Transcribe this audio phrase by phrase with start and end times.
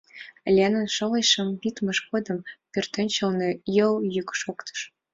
[0.55, 2.39] Ленан шовычым пидмыж годым
[2.71, 4.79] пӧртӧнчылнӧ йол йӱк шоктыш.